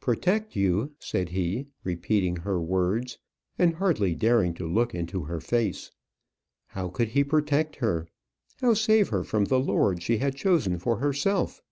"Protect 0.00 0.56
you!" 0.56 0.96
said 0.98 1.28
he, 1.28 1.68
repeating 1.84 2.38
her 2.38 2.60
words, 2.60 3.18
and 3.56 3.74
hardly 3.74 4.16
daring 4.16 4.52
to 4.54 4.66
look 4.66 4.96
into 4.96 5.26
her 5.26 5.38
face. 5.38 5.92
How 6.66 6.88
could 6.88 7.10
he 7.10 7.22
protect 7.22 7.76
her? 7.76 8.08
how 8.56 8.74
save 8.74 9.10
her 9.10 9.22
from 9.22 9.44
the 9.44 9.60
lord 9.60 10.02
she 10.02 10.18
had 10.18 10.34
chosen 10.34 10.80
for 10.80 10.96
herself? 10.96 11.62